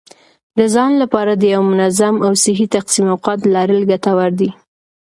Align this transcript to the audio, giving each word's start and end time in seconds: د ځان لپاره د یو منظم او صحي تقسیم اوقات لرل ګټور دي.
د 0.57 0.59
ځان 0.73 0.91
لپاره 1.01 1.31
د 1.35 1.43
یو 1.53 1.61
منظم 1.71 2.15
او 2.25 2.31
صحي 2.43 2.67
تقسیم 2.75 3.05
اوقات 3.13 3.39
لرل 3.53 3.81
ګټور 3.91 4.31
دي. 4.39 4.49